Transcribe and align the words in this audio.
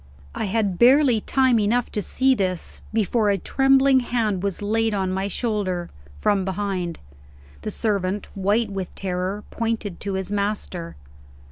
I 0.33 0.45
had 0.45 0.79
barely 0.79 1.21
time 1.21 1.59
enough 1.59 1.91
to 1.91 2.01
see 2.01 2.33
this, 2.33 2.81
before 2.91 3.29
a 3.29 3.37
trembling 3.37 3.99
hand 3.99 4.41
was 4.41 4.63
laid 4.63 4.95
on 4.95 5.11
my 5.11 5.27
shoulder, 5.27 5.91
from 6.17 6.43
behind. 6.43 6.97
The 7.61 7.69
servant, 7.69 8.25
white 8.35 8.71
with 8.71 8.95
terror, 8.95 9.43
pointed 9.51 9.99
to 9.99 10.13
his 10.15 10.31
master. 10.31 10.95